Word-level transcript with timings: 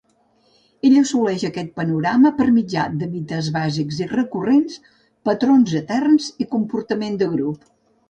Ell 0.87 0.95
assoleix 1.01 1.45
aquest 1.49 1.69
panorama 1.81 2.31
per 2.39 2.47
mitjà 2.57 2.87
de 3.03 3.11
mites 3.13 3.51
bàsics 3.59 4.03
i 4.07 4.11
recurrents, 4.17 4.83
patrons 5.31 5.79
eterns 5.85 6.35
i 6.47 6.53
comportament 6.59 7.25
de 7.25 7.35
grup. 7.39 7.75